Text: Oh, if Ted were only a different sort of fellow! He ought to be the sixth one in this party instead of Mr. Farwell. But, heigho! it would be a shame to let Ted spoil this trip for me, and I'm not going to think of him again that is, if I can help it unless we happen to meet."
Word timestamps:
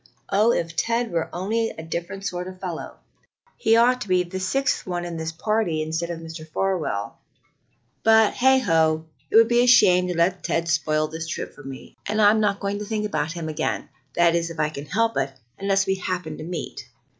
Oh, 0.31 0.51
if 0.51 0.75
Ted 0.75 1.11
were 1.11 1.29
only 1.31 1.69
a 1.69 1.83
different 1.83 2.25
sort 2.25 2.47
of 2.47 2.59
fellow! 2.59 2.95
He 3.55 3.75
ought 3.75 4.01
to 4.01 4.07
be 4.07 4.23
the 4.23 4.39
sixth 4.39 4.83
one 4.87 5.05
in 5.05 5.15
this 5.15 5.31
party 5.31 5.83
instead 5.83 6.09
of 6.09 6.19
Mr. 6.21 6.43
Farwell. 6.51 7.19
But, 8.01 8.33
heigho! 8.33 9.05
it 9.29 9.35
would 9.35 9.47
be 9.47 9.61
a 9.61 9.67
shame 9.67 10.07
to 10.07 10.17
let 10.17 10.43
Ted 10.43 10.67
spoil 10.67 11.07
this 11.07 11.27
trip 11.27 11.53
for 11.53 11.61
me, 11.61 11.95
and 12.07 12.19
I'm 12.19 12.39
not 12.39 12.59
going 12.59 12.79
to 12.79 12.85
think 12.85 13.13
of 13.13 13.31
him 13.33 13.47
again 13.47 13.89
that 14.15 14.33
is, 14.33 14.49
if 14.49 14.59
I 14.59 14.69
can 14.69 14.87
help 14.87 15.17
it 15.17 15.33
unless 15.59 15.85
we 15.85 15.93
happen 15.93 16.39
to 16.39 16.43
meet." 16.43 16.89